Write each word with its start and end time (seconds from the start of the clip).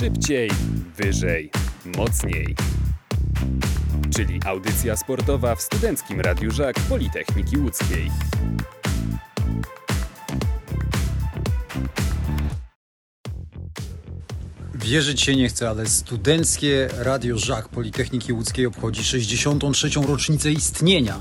Szybciej, 0.00 0.50
wyżej, 0.96 1.50
mocniej. 1.96 2.56
Czyli 4.16 4.40
audycja 4.44 4.96
sportowa 4.96 5.54
w 5.54 5.62
Studenckim 5.62 6.20
Radiu 6.20 6.50
Żak 6.50 6.80
Politechniki 6.80 7.58
Łódzkiej. 7.58 8.10
Wierzyć 14.74 15.20
się 15.20 15.36
nie 15.36 15.48
chcę, 15.48 15.68
ale 15.68 15.86
Studenckie 15.86 16.88
Radio 16.98 17.38
Żak 17.38 17.68
Politechniki 17.68 18.32
Łódzkiej 18.32 18.66
obchodzi 18.66 19.04
63. 19.04 19.90
rocznicę 20.08 20.50
istnienia. 20.50 21.18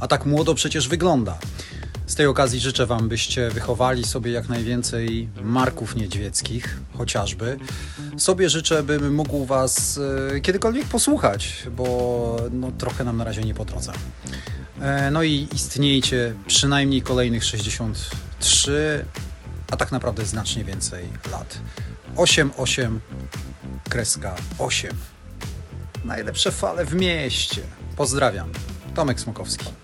A 0.00 0.06
tak 0.06 0.26
młodo 0.26 0.54
przecież 0.54 0.88
wygląda. 0.88 1.38
Z 2.06 2.14
tej 2.14 2.26
okazji 2.26 2.60
życzę 2.60 2.86
Wam, 2.86 3.08
byście 3.08 3.50
wychowali 3.50 4.04
sobie 4.04 4.32
jak 4.32 4.48
najwięcej 4.48 5.28
marków 5.42 5.96
niedźwieckich, 5.96 6.76
chociażby. 6.98 7.58
Sobie 8.16 8.50
życzę, 8.50 8.82
bym 8.82 9.14
mógł 9.14 9.44
Was 9.44 10.00
e, 10.36 10.40
kiedykolwiek 10.40 10.86
posłuchać, 10.86 11.66
bo 11.76 12.36
no, 12.52 12.72
trochę 12.78 13.04
nam 13.04 13.16
na 13.16 13.24
razie 13.24 13.42
nie 13.42 13.54
po 13.54 13.64
drodze. 13.64 13.92
E, 14.80 15.10
no 15.10 15.22
i 15.22 15.48
istniejcie 15.54 16.34
przynajmniej 16.46 17.02
kolejnych 17.02 17.44
63, 17.44 19.04
a 19.70 19.76
tak 19.76 19.92
naprawdę 19.92 20.26
znacznie 20.26 20.64
więcej 20.64 21.04
lat. 21.32 21.58
88 22.16 23.00
kreska 23.88 24.36
8. 24.58 24.90
Najlepsze 26.04 26.52
fale 26.52 26.84
w 26.84 26.94
mieście. 26.94 27.62
Pozdrawiam. 27.96 28.50
Tomek 28.94 29.20
Smokowski. 29.20 29.83